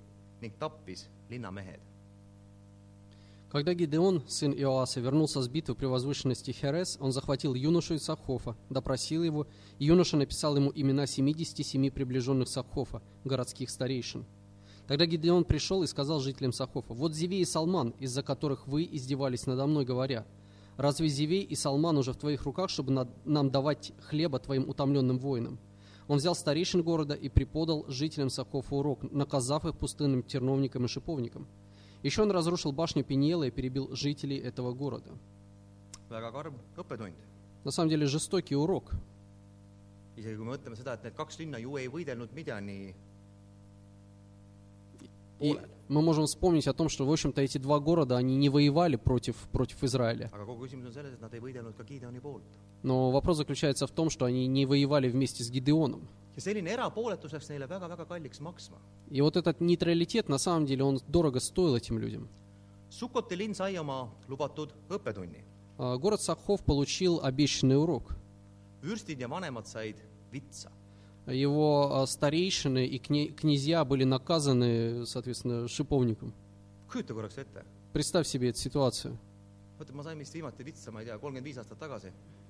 [0.40, 1.80] ning tappis linnamehed.
[3.54, 8.56] Когда Гидеон, сын Иоаса, вернулся с битвы при возвышенности Херес, он захватил юношу из Сахофа,
[8.68, 9.46] допросил его,
[9.78, 14.26] и юноша написал ему имена 77 приближенных Сахофа, городских старейшин.
[14.88, 19.46] Тогда Гидеон пришел и сказал жителям Сахофа, «Вот Зевей и Салман, из-за которых вы издевались
[19.46, 20.26] надо мной, говоря,
[20.76, 25.60] разве Зевей и Салман уже в твоих руках, чтобы нам давать хлеба твоим утомленным воинам?»
[26.08, 31.46] Он взял старейшин города и преподал жителям Сахофа урок, наказав их пустынным терновникам и шиповникам.
[32.02, 35.10] Еще он разрушил башню Пениела и перебил жителей этого города.
[36.10, 38.92] На самом деле жестокий урок.
[40.16, 42.94] isegi kui me mõtleme seda, et need kaks linna ju ei võidelnud Midjani
[45.40, 48.96] И мы можем вспомнить о том, что, в общем-то, эти два города, они не воевали
[48.96, 50.30] против, против Израиля.
[52.82, 56.08] Но вопрос заключается в том, что они не воевали вместе с Гидеоном.
[59.10, 62.28] И вот этот нейтралитет, на самом деле, он дорого стоил этим людям.
[62.90, 65.42] Sukoti linn sai oma lubatud õppetunni.
[65.78, 68.14] А, Город Сахов получил обещанный урок.
[68.82, 69.96] vürstid ja vanemad said
[70.30, 70.70] vitsa.
[71.26, 76.34] Его а, старейшины и кня- князья были наказаны, соответственно, шиповником.
[77.92, 79.18] Представь себе эту ситуацию.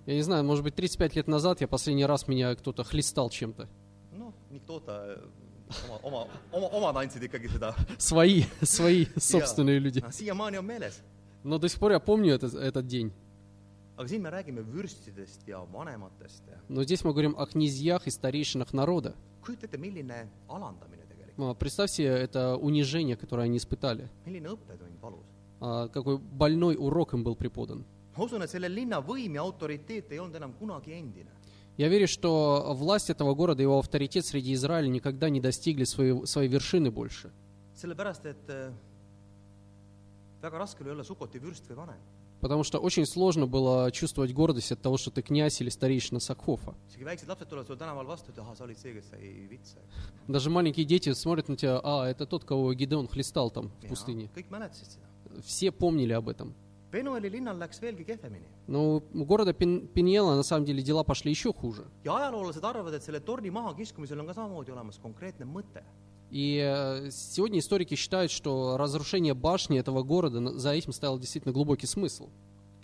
[0.07, 3.69] Я не знаю, может быть, 35 лет назад я последний раз меня кто-то хлестал чем-то.
[6.53, 7.75] omad andsid ikkagi seda.
[7.99, 10.01] Свои, свои собственные люди.
[10.63, 11.01] meeles.
[11.43, 13.13] Но до сих пор я помню этот, этот день.
[16.69, 19.15] Но здесь мы говорим о князьях и старейшинах народа.
[19.47, 24.09] tegelikult, А, Представь себе это унижение, которое они испытали.
[25.61, 27.85] А, Какой больной урок им был преподан.
[31.77, 36.25] Я верю, что власть этого города и его авторитет среди Израиля никогда не достигли своей,
[36.27, 37.31] своей вершины больше.
[37.75, 38.73] sellepärast, et
[40.41, 41.99] väga raske oli olla Sukoti vürst või vanem.
[42.45, 46.75] Потому что очень сложно было чувствовать гордость от того, что ты князь или старейшина Сакхофа.
[50.29, 54.29] Даже маленькие дети смотрят на тебя, а, это тот, кого Гидеон хлестал там в пустыне.
[55.43, 56.55] Все помнили об этом.
[58.67, 61.87] Но у города Пен- Пеньела на самом деле дела пошли еще хуже.
[62.05, 65.83] ja ajaloolased arvavad, et selle torni mahakiskumisel on ka samamoodi olemas konkreetne mõte.
[66.35, 71.87] И э, сегодня историки считают, что разрушение башни этого города, за этим стоял действительно глубокий
[71.87, 72.29] смысл.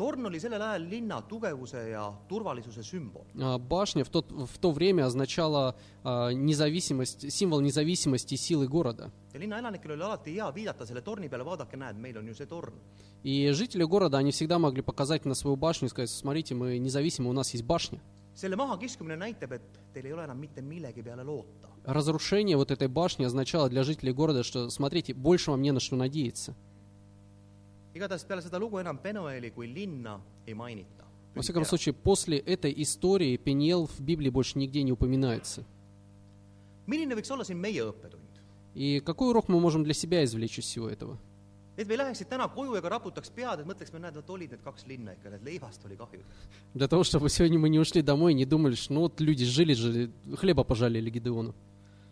[0.01, 3.27] torn oli sellel ajal linna tugevuse ja turvalisuse sümbol.
[3.39, 9.11] А, Башня в, тот, в то время означала а, независимость, символ независимости и силы города.
[9.35, 12.35] ja linna elanikel oli alati hea viidata selle torni peale, vaadake, näed, meil on ju
[12.35, 12.73] see torn.
[13.25, 17.29] И жители города, они всегда могли показать на свою башню и сказать, смотрите, мы независимы,
[17.29, 18.01] у нас есть башня.
[18.35, 21.70] selle mahakiskumine näitab, et teil ei ole enam mitte millegi peale loota.
[21.85, 25.97] Разрушение вот этой башни означало для жителей города, что, смотрите, больше вам не на что
[25.97, 26.55] надеяться.
[27.95, 31.05] igatahes peale seda lugu enam Penueli kui linna ei mainita.
[31.35, 35.65] Во всяком случае, после этой истории Пениел в Библии больше нигде не упоминается.
[36.87, 38.31] milline võiks olla siin meie õppetund?
[38.75, 41.19] И какой урок мы можем для себя извлечь из всего этого?
[41.77, 44.51] et me ei läheks siit täna koju ega raputaks pead, et mõtleksime, näed, vot olid
[44.53, 46.21] need kaks linna ikka, need leivast oli kahju.
[46.75, 49.45] Для того, чтобы сегодня мы не ушли домой и не думали, что ну вот люди
[49.45, 51.55] жили, жили, хлеба пожалели Гидеону.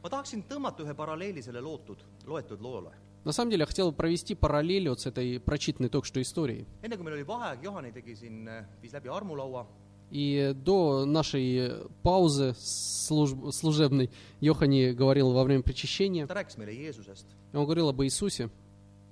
[0.02, 2.92] Ma tahaksin tõmmata ühe paralleeli selle lootud, loetud loole.
[3.24, 6.66] На самом деле, я хотел бы провести параллели вот с этой прочитанной только что историей.
[6.82, 8.48] enne kui meil oli vaheaeg, Johani tegi siin,
[8.82, 9.66] viis läbi armulaua
[10.11, 14.08] И до нашей паузы служб- служебной
[14.40, 17.26] Йохани говорил во время причащения, ta rääkis meile Jeesusest.
[17.52, 18.48] он говорил об Иисусе.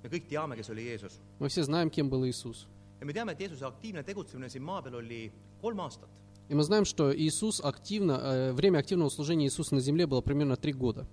[0.03, 1.19] me kõik teame, kes oli Jeesus.
[1.39, 2.65] Мы все знаем, кем был Иисус.
[2.99, 6.09] ja me teame, et Jeesuse aktiivne tegutsemine siin maa peal oli kolm aastat.
[6.49, 10.55] И мы знаем, что Иисус активно, э, время активного служения Иисуса на земле было примерно
[10.55, 11.05] три года.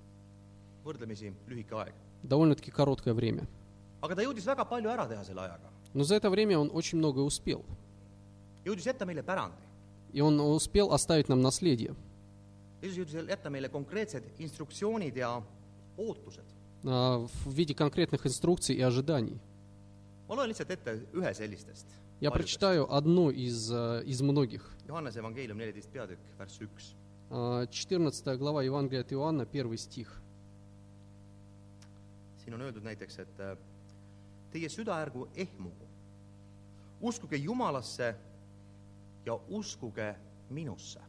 [2.23, 3.49] Довольно-таки короткое время.
[5.95, 7.25] Но за это время он очень многое
[9.23, 9.53] pärandi.
[10.13, 11.95] И он успел оставить нам наследие.
[16.87, 19.41] А, в виде конкретных инструкций и ожиданий.
[20.29, 21.87] ma loen lihtsalt ette ühe sellistest.
[22.21, 24.71] Я прочитаю одну из, э, из многих.
[24.87, 26.95] Johannese evangeelium neliteist peatükk, värss üks.
[27.31, 30.21] А, 14 глава Евангелия от Иоанна, первый стих.
[32.45, 33.57] siin on öeldud näiteks, et äh,
[34.53, 35.87] teie süda ärgu ehmugu.
[37.01, 38.15] uskuge Jumalasse
[39.27, 40.15] ja uskuge
[40.51, 41.01] minusse.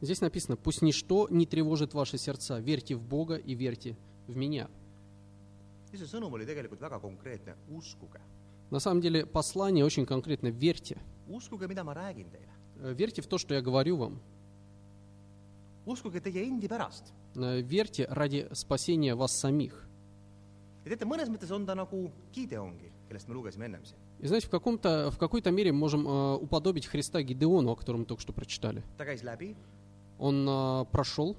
[0.00, 4.68] Здесь написано, пусть ничто не тревожит ваши сердца, верьте в Бога и верьте в меня.
[5.92, 8.20] see sõnum oli tegelikult väga konkreetne, uskuge.
[8.70, 10.98] На самом деле послание очень конкретно, верьте.
[12.76, 14.20] Э, Верьте в то, что я говорю вам.
[17.36, 19.86] Э, Верьте ради спасения вас самих.
[24.20, 28.00] И знаете, в, каком-то, в какой-то мере мы можем э, уподобить Христа Гидеону, о котором
[28.00, 28.82] мы только что прочитали.
[30.18, 31.36] Он э, прошел,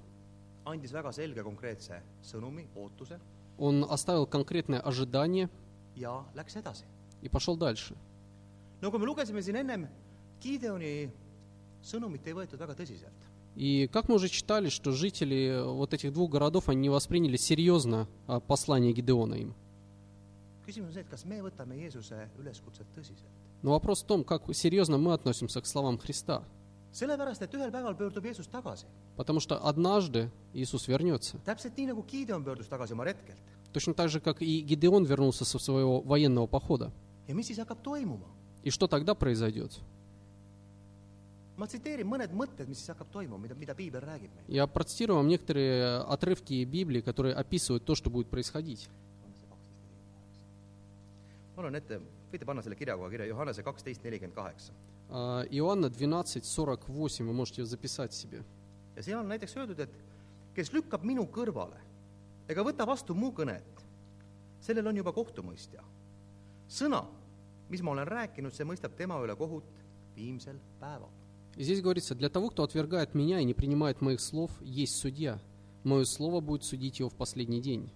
[3.57, 5.49] он оставил конкретное ожидание.
[7.21, 7.95] И пошел дальше.
[8.81, 9.87] no kui me lugesime siin ennem,
[10.41, 11.11] Gideoni
[11.83, 13.29] sõnumit ei võetud väga tõsiselt.
[13.55, 18.07] И как мы уже читали, что жители вот этих двух городов, они не восприняли серьезно
[18.25, 19.53] а, послание Гидеона им.
[23.61, 26.43] Но вопрос в том, как серьезно мы относимся к словам Христа.
[26.91, 28.85] sellepärast, et ühel päeval pöördub Jeesus tagasi.
[29.15, 31.39] Потому что однажды Иисус вернется.
[31.45, 33.39] täpselt nii, nagu Gideon pöördus tagasi oma retkelt.
[33.71, 36.91] Точно так же, как и Гидеон вернулся со своего военного похода.
[37.33, 38.27] Ja?
[38.63, 39.71] И что тогда произойдет?
[41.61, 44.47] ma tsiteerin mõned mõtted, mis siis hakkab toimuma, mida, mida piibel räägib meile.
[44.49, 48.89] Я процитирую вам некоторые отрывки Библии, которые описывают то, что будет происходить.
[51.55, 51.99] ma loen ette,
[52.31, 54.73] võite panna selle kirja kohe kirja, Johannese kaksteist nelikümmend kaheksa.
[55.09, 58.43] А, Иоанна 12, 48, вы можете записать себе.
[58.95, 59.93] ja seal on näiteks öeldud, et
[60.55, 61.77] kes lükkab minu kõrvale
[62.49, 63.85] ega võta vastu mu kõnet,
[64.59, 65.83] sellel on juba kohtumõistja.
[66.67, 67.05] sõna,
[67.71, 69.63] mis ma olen rääkinud, see mõistab tema üle kohut
[70.15, 71.09] viimsel päeval.
[71.57, 75.39] Здесь говорится, для того, кто отвергает меня и не принимает моих слов, есть судья.
[75.83, 77.89] Мое слово будет судить его в последний день.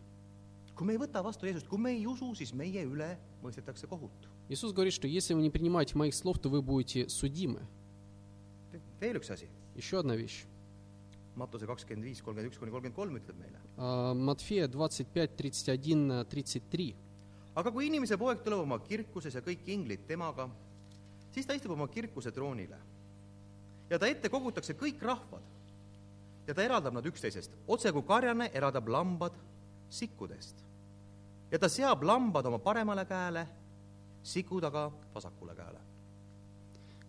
[0.75, 4.11] kui me ei võta vastu Jeesust, kui me ei usu, siis meie üle mõistetakse kohut.
[4.49, 7.61] Иисус говорит, что если вы не принимаете моих слов, то вы будете судимы.
[8.99, 10.45] veel üks asi, Еще одна вещь.
[11.35, 13.59] Matuse kakskümmend viis, kolmkümmend üks kuni kolmkümmend kolm ütleb meile.
[13.77, 16.95] А, Матфея 25, 31, 33.
[17.54, 20.48] aga kui inimese poeg tuleb oma kirkuses ja kõik inglid temaga ,
[21.34, 22.78] siis ta istub oma kirkuse troonile .
[23.90, 25.42] ja ta ette kogutakse kõik rahvad
[26.46, 29.32] ja ta eraldab nad üksteisest , otse kui karjane eraldab lambad
[29.90, 30.56] sikkudest .
[31.50, 33.46] ja ta seab lambad oma paremale käele ,
[34.22, 35.80] sikud aga vasakule käele .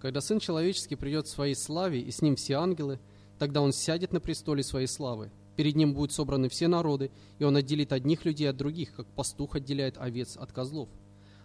[0.02, 2.98] Когда Сын Человеческий придет в своей славе, и с ним все ангелы,
[3.38, 5.30] тогда Он сядет на престоле своей славы.
[5.57, 9.57] Перед Ним будут собраны все народы, и Он отделит одних людей от других, как пастух
[9.57, 10.88] отделяет овец от козлов.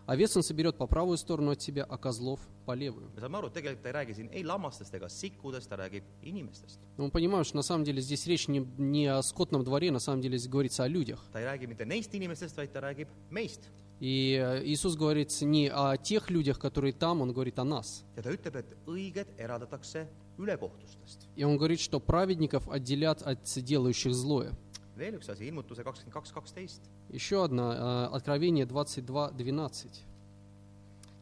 [0.05, 3.09] Овец Он соберет по правую сторону от себя, а козлов по левую.
[3.15, 6.03] me saame aru, et tegelikult ta ei räägi siin ei lammastest ega sikkudest, ta räägib
[6.23, 6.79] inimestest.
[6.97, 9.99] Но мы понимаем, что на самом деле здесь речь не, не о скотном дворе, на
[9.99, 11.23] самом деле здесь говорится о людях.
[11.31, 13.61] ta ei räägi mitte neist inimestest, vaid ta räägib meist.
[14.01, 18.03] И э, Иисус говорит не о тех людях, которые там, Он говорит о нас.
[18.17, 20.07] ja ta ütleb, et õiged eraldatakse
[20.41, 21.27] ülekohtustest.
[21.35, 24.53] И Он говорит, что праведников отделят от делающих злое.
[24.97, 26.81] veel üks asi, ilmutuse kakskümmend kaks, kaksteist.
[27.09, 30.03] Еще одна, э, Откровение 22, 12.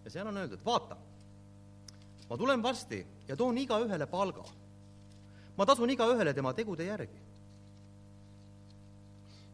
[0.05, 0.97] ja seal on öeldud, vaata,
[2.29, 4.43] ma tulen varsti ja toon igaühele palga.
[5.57, 7.19] ma tasun igaühele tema tegude järgi.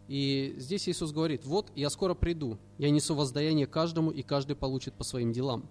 [0.08, 4.94] И здесь Иисус говорит, вот я скоро приду, я несу воздаяние каждому, и каждый получит
[4.94, 5.68] по своим делам.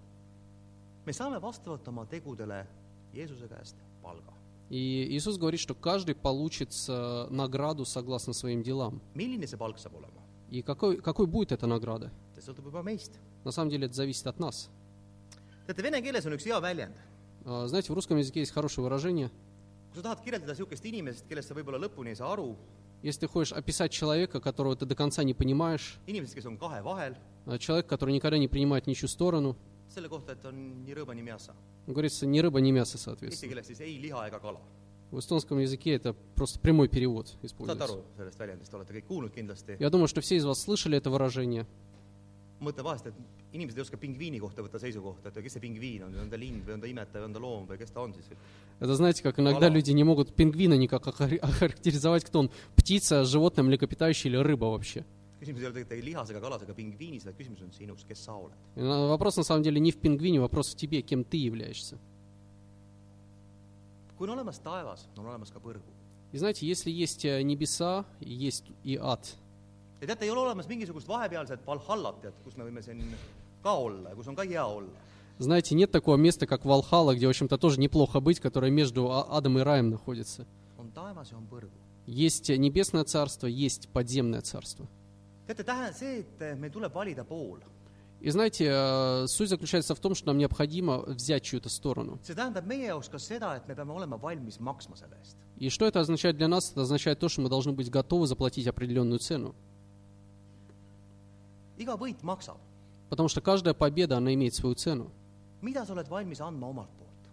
[1.05, 2.67] me saame vastavalt oma tegudele.
[4.69, 9.01] И Иисус говорит, что каждый получит э, награду согласно своим делам.
[10.49, 12.11] И какой, какой будет эта награда?
[13.43, 14.69] На самом деле это зависит от нас.
[17.45, 19.29] А, Знаете, в русском языке есть хорошее выражение.
[23.03, 25.97] Если ты хочешь описать человека, которого ты до конца не понимаешь,
[27.45, 29.55] а, человек, который никогда не принимает ничью сторону,
[29.89, 31.53] selle kohta, et on nii rõõba, nii мяса.
[31.87, 33.49] говорится, ни рыба, ни мясо, Eesti соответственно.
[33.49, 34.59] keeles siis ei liha ega kala.
[35.11, 37.83] В эстонском языке это просто прямой перевод saate используется.
[37.85, 39.77] aru sellest väljendist, olete kõik kuulnud kindlasti.
[39.79, 41.65] Я думаю, что все из вас слышали это выражение.
[42.59, 43.13] mõtle vahest, et
[43.53, 46.63] inimesed ei oska pingviini kohta võtta seisukohta, et kes see pingviin on, on ta lind
[46.65, 48.25] või on ta imetaja või on ta loom või kes ta on siis.
[48.79, 53.63] Это знаете, как иногда люди не могут пингвина никак охар- охарактеризовать, кто он, птица, животное,
[53.63, 55.05] млекопитающее или рыба вообще.
[55.45, 58.25] Küsimus ei ole tegelikult ei lihas ega kalas ega pingviinis, vaid küsimus on sinus, kes
[58.25, 58.57] sa oled.
[58.75, 61.97] Вопрос на самом деле не в пингвине, вопрос в тебе, кем ты являешься.
[64.17, 65.83] kui on olemas taevas, on olemas ka põrgu.
[66.31, 69.23] И знаете, если есть э, небеса, есть и ад.
[70.01, 73.01] teate, ei ole olemas mingisugust vahepealset Valhallat, et kus me võime siin
[73.63, 74.91] ka olla ja kus on ka hea olla.
[75.37, 79.27] Знаете, нет такого места, как Валхала, где, в общем-то, тоже неплохо быть, которое между а-
[79.37, 80.45] адом и раем находится.
[82.05, 84.87] Есть э, небесное царство, есть подземное царство.
[88.21, 92.19] И знаете, э, суть заключается в том, что нам необходимо взять чью-то сторону.
[95.57, 96.71] И что это означает для нас?
[96.71, 99.53] Это означает то, что мы должны быть готовы заплатить определенную цену.
[103.09, 105.11] Потому что каждая победа, она имеет свою цену.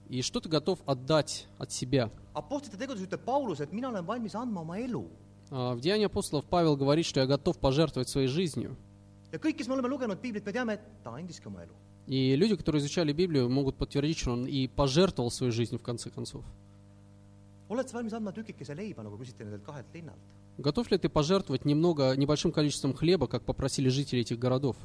[0.09, 2.11] И что ты готов отдать от себя?
[2.35, 5.07] Apostlite tegudes ütleb Paulus, et mina olen valmis andma oma elu.
[5.55, 8.75] А, В Деянии апостолов Павел говорит, что я готов пожертвовать своей жизнью.
[12.07, 16.11] И люди, которые изучали Библию, могут подтвердить, что он и пожертвовал своей жизнью в конце
[16.11, 16.43] концов.
[20.59, 24.77] Готов ли ты пожертвовать немного, небольшим количеством хлеба, как попросили жители этих городов?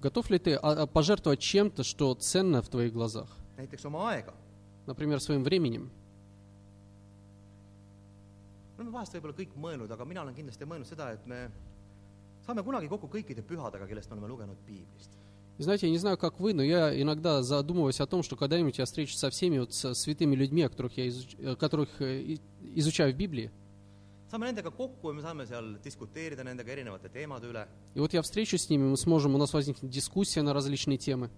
[0.00, 3.28] Готов ли ты а, а, пожертвовать чем-то, что ценно в твоих глазах?
[4.86, 5.90] Например, своим временем.
[8.76, 11.48] Me oleme vahest võib-olla kõik mõelnud, aga mina olen kindlasti mõelnud seda, et me
[12.46, 15.10] saame kunagi kokku kõikide pühadega, kellest me oleme lugenud piiblist.
[15.56, 18.86] Знаете, я не знаю, как вы, но я иногда задумываюсь о том, что когда-нибудь я
[18.86, 22.38] встречусь со всеми вот с святыми людьми, о которых я изуч- э, которых э,
[22.74, 23.50] изучаю в Библии.
[24.30, 28.22] saame nendega kokku ja me saame seal diskuteerida nendega erinevate teemade üle И вот я
[28.22, 31.30] встречусь с ними, мы сможем, у нас возникнет дискуссия на различные темы.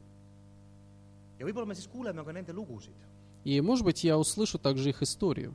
[1.38, 2.94] ja võib-olla me siis kuuleme ka nende lugusid
[3.44, 5.54] И, может быть, я услышу также их историю,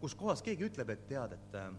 [0.00, 1.70] kus kohas keegi ütleb et tead et äh,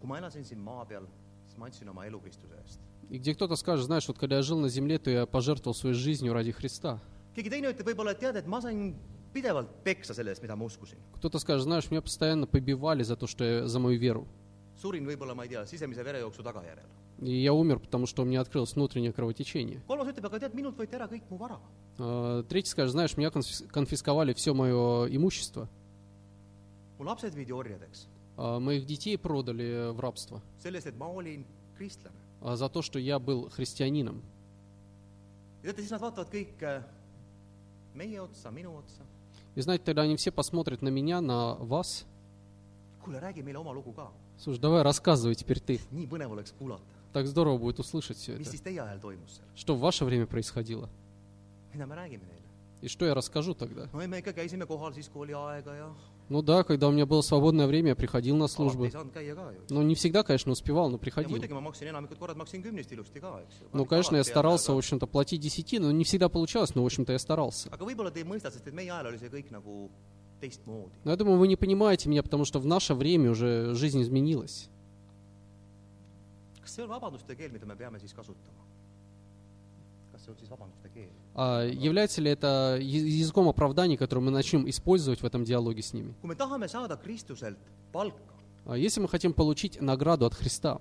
[0.00, 1.06] kui ma elasin siin maa peal
[1.46, 4.42] siis ma andsin oma elu Kristuse eest и где кто-то скажет, знаешь, вот когда я
[4.42, 6.98] жил на земле, то я пожертвовал своей жизнью ради Христа.
[7.36, 8.94] keegi teine ütleb võib-olla et tead et ma sain
[9.34, 13.26] pidevalt peksa selle eest mida ma uskusin Кто-то скажет, знаешь, меня постоянно побивали за то,
[13.26, 14.26] что я, за мою веру.
[14.82, 16.86] surin võib-olla ma ei tea sisemise verejooksu tagajärjel
[17.20, 19.80] И я умер, потому что у меня открылось внутреннее кровотечение.
[19.86, 21.58] kolmas ütleb aga tead minult võeti ära kõik mu vara
[21.98, 25.68] А, Третий скажет, знаешь, меня конфис- конфисковали все мое имущество.
[26.98, 31.44] Mu lapsed viidi orjadeks А, Моих детей продали в рабство selle eest et ma olin
[31.78, 34.22] kristlane а, за то, что я был христианином.
[35.62, 36.82] ja teate siis nad vaatavad kõik äh,
[37.94, 39.02] meie otsa minu otsa
[39.56, 42.04] И знаете, тогда они все посмотрят на меня, на вас.
[43.04, 45.78] kuule räägi meile oma lugu ka Слушай, давай рассказывай теперь ты.
[45.92, 46.82] nii põnev oleks kuulata
[47.12, 48.50] Так здорово будет услышать все mis это.
[48.50, 50.88] siis teie ajal toimus seal Что в ваше время происходило?
[51.72, 52.42] mida me räägime neile
[52.82, 53.88] И что я расскажу тогда?
[53.92, 55.94] no ei me ikka käisime kohal siis kui oli aega ja
[56.28, 58.90] Ну да, когда у меня было свободное время, я приходил на службы.
[59.68, 61.36] Ну, не всегда, конечно, успевал, но приходил.
[63.72, 67.12] Ну, конечно, я старался, в общем-то, платить десятину, но не всегда получалось, но, в общем-то,
[67.12, 67.70] я старался.
[71.04, 74.68] Но я думаю, вы не понимаете меня, потому что в наше время уже жизнь изменилась.
[76.64, 78.73] kas see on vabanduste keel mida me peame siis kasutama
[81.34, 86.14] А является ли это языком оправданий, который мы начнем использовать в этом диалоге с ними?
[88.66, 90.80] А Если мы хотим получить награду от Христа,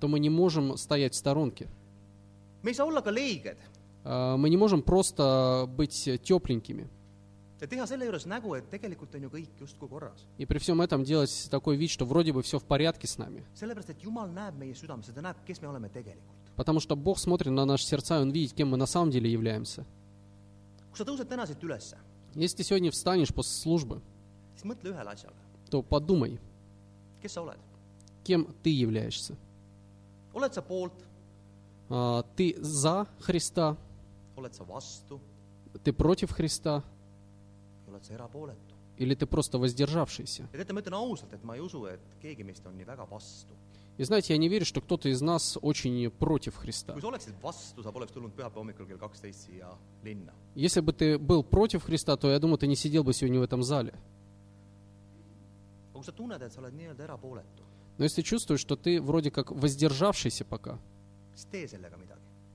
[0.00, 1.68] то мы не можем стоять в сторонке.
[4.04, 6.88] А Мы не можем просто быть тепленькими.
[10.36, 13.44] И при всем этом делать такой вид, что вроде бы все в порядке с нами.
[16.56, 19.30] Потому что Бог смотрит на наши сердца, и Он видит, кем мы на самом деле
[19.30, 19.84] являемся.
[22.34, 24.00] Если ты сегодня встанешь после службы,
[25.70, 26.38] то подумай,
[28.24, 29.36] кем ты являешься.
[31.88, 33.76] А, Ты за Христа,
[35.84, 36.82] ты против Христа,
[38.98, 40.46] или ты просто воздержавшийся.
[43.98, 46.94] И знаете, я не верю, что кто-то из нас очень против Христа.
[50.54, 53.42] Если бы ты был против Христа, то я думаю, ты не сидел бы сегодня в
[53.42, 53.94] этом зале.
[57.98, 60.78] Но если чувствуешь, что ты вроде как воздержавшийся пока,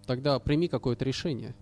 [0.07, 1.53] тогда прими какое-то решение.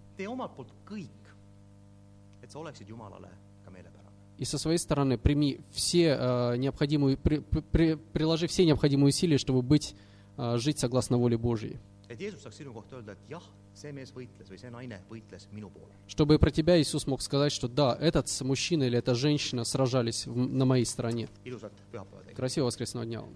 [4.38, 9.38] И со своей стороны прими все э, необходимые, при- при- при- приложи все необходимые усилия,
[9.38, 9.96] чтобы быть,
[10.38, 11.78] э, жить согласно воле Божьей.
[16.08, 20.36] Чтобы про тебя Иисус мог сказать, что да, этот мужчина или эта женщина сражались в-
[20.36, 21.30] на моей стороне.
[22.36, 23.34] Красивого воскресного дня вам.